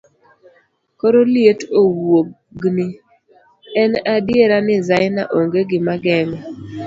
[0.99, 2.87] koro liet owuogni,
[3.81, 6.37] en adiera ni Zaina ong'e gima geng'o